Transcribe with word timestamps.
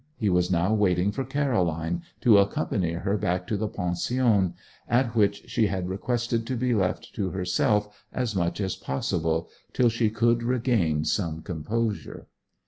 He 0.17 0.29
was 0.29 0.49
now 0.49 0.73
waiting 0.73 1.11
for 1.11 1.23
Caroline, 1.23 2.01
to 2.21 2.39
accompany 2.39 2.93
her 2.93 3.17
back 3.17 3.45
to 3.45 3.55
the 3.55 3.67
pension, 3.67 4.55
at 4.89 5.15
which 5.15 5.43
she 5.47 5.67
had 5.67 5.87
requested 5.89 6.47
to 6.47 6.55
be 6.57 6.73
left 6.73 7.13
to 7.13 7.29
herself 7.29 8.03
as 8.11 8.35
much 8.35 8.59
as 8.59 8.75
possible 8.75 9.47
till 9.73 9.89
she 9.89 10.09
could 10.09 10.41
regain 10.41 11.05
some 11.05 11.43
composure. 11.43 12.25